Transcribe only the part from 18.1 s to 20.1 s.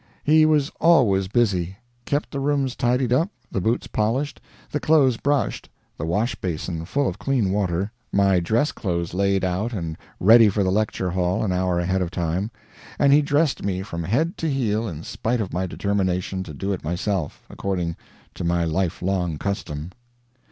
to my lifelong custom.